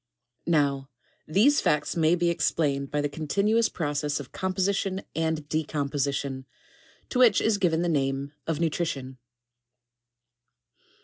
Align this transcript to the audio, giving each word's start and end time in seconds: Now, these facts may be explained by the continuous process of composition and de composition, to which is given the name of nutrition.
Now, 0.47 0.89
these 1.27 1.61
facts 1.61 1.95
may 1.95 2.15
be 2.15 2.31
explained 2.31 2.89
by 2.89 3.01
the 3.01 3.07
continuous 3.07 3.69
process 3.69 4.19
of 4.19 4.31
composition 4.31 5.03
and 5.15 5.47
de 5.47 5.63
composition, 5.63 6.47
to 7.09 7.19
which 7.19 7.39
is 7.39 7.59
given 7.59 7.83
the 7.83 7.87
name 7.87 8.33
of 8.47 8.59
nutrition. 8.59 9.19